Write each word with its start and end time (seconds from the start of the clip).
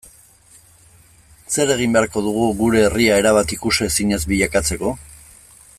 Zer 1.55 1.73
egin 1.73 1.93
beharko 1.97 2.23
dugu 2.29 2.47
gure 2.63 2.81
herria 2.87 3.21
erabat 3.25 3.55
ikusezin 3.59 4.17
ez 4.19 4.23
bilakatzeko? 4.33 4.95